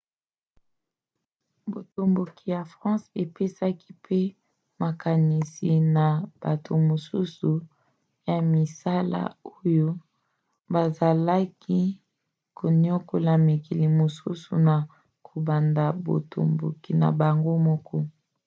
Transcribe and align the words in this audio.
botomboki 1.73 2.43
ya 2.53 2.61
france 2.73 3.07
epesaki 3.23 3.89
mpe 4.01 4.21
makanisi 4.81 5.69
na 5.95 6.05
bato 6.43 6.71
mosusu 6.89 7.51
ya 8.27 8.37
misala 8.53 9.21
oyo 9.57 9.87
bazalaki 10.73 11.79
koniokola 12.57 13.31
mikili 13.47 13.85
mosusu 13.99 14.51
na 14.67 14.75
kobanda 15.27 15.83
botomboki 16.05 16.91
na 17.01 17.07
bango 17.19 17.53
moko 17.67 17.97